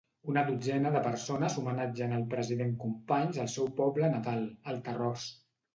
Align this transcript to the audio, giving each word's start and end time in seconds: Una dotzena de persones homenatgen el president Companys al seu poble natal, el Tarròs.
Una 0.31 0.43
dotzena 0.45 0.91
de 0.95 1.01
persones 1.07 1.57
homenatgen 1.63 2.15
el 2.17 2.25
president 2.33 2.75
Companys 2.87 3.41
al 3.45 3.53
seu 3.59 3.73
poble 3.83 4.13
natal, 4.19 4.45
el 4.75 4.87
Tarròs. 4.91 5.33